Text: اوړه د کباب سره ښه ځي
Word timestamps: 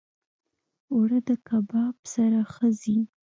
اوړه 0.93 1.19
د 1.27 1.29
کباب 1.47 1.95
سره 2.13 2.39
ښه 2.53 2.67
ځي 2.81 2.97